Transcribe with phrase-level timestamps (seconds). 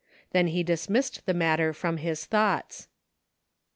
[0.31, 2.87] Then he dismissed the matter from his thoughts.